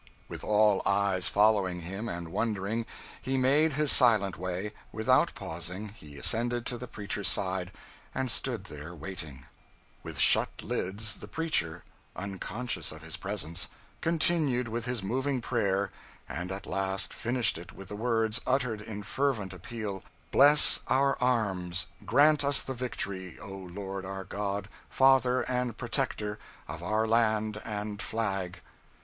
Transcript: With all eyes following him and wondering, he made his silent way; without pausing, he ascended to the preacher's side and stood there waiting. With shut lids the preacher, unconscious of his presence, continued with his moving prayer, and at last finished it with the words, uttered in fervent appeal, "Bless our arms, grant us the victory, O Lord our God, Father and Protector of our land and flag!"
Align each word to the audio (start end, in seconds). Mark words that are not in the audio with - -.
With 0.27 0.43
all 0.43 0.81
eyes 0.83 1.29
following 1.29 1.81
him 1.81 2.09
and 2.09 2.31
wondering, 2.31 2.87
he 3.21 3.37
made 3.37 3.73
his 3.73 3.91
silent 3.91 4.35
way; 4.35 4.73
without 4.91 5.35
pausing, 5.35 5.89
he 5.89 6.17
ascended 6.17 6.65
to 6.65 6.79
the 6.79 6.87
preacher's 6.87 7.27
side 7.27 7.71
and 8.15 8.31
stood 8.31 8.63
there 8.63 8.95
waiting. 8.95 9.45
With 10.01 10.17
shut 10.17 10.63
lids 10.63 11.17
the 11.19 11.27
preacher, 11.27 11.83
unconscious 12.15 12.91
of 12.91 13.03
his 13.03 13.15
presence, 13.15 13.69
continued 14.01 14.67
with 14.69 14.85
his 14.85 15.03
moving 15.03 15.39
prayer, 15.39 15.91
and 16.27 16.51
at 16.51 16.65
last 16.65 17.13
finished 17.13 17.59
it 17.59 17.71
with 17.71 17.89
the 17.89 17.95
words, 17.95 18.41
uttered 18.47 18.81
in 18.81 19.03
fervent 19.03 19.53
appeal, 19.53 20.01
"Bless 20.31 20.79
our 20.87 21.15
arms, 21.23 21.85
grant 22.07 22.43
us 22.43 22.63
the 22.63 22.73
victory, 22.73 23.37
O 23.39 23.51
Lord 23.55 24.03
our 24.07 24.23
God, 24.23 24.67
Father 24.89 25.41
and 25.41 25.77
Protector 25.77 26.39
of 26.67 26.81
our 26.81 27.05
land 27.05 27.61
and 27.63 28.01
flag!" 28.01 28.61